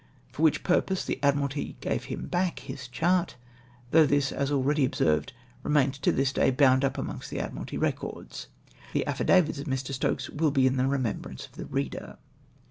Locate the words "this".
4.07-4.31, 6.11-6.33